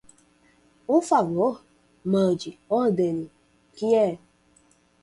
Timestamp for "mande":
2.03-2.59